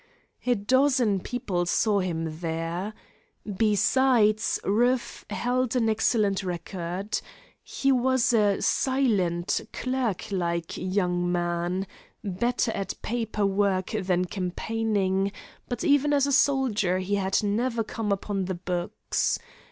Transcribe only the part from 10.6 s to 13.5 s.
young man, better at "paper